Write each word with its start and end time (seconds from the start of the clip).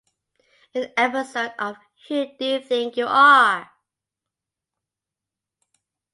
An 0.73 0.91
episode 0.97 1.53
of 1.59 1.75
Who 2.07 2.25
Do 2.39 2.43
You 2.43 2.59
Think 2.59 2.97
You 2.97 3.05
Are? 3.07 3.69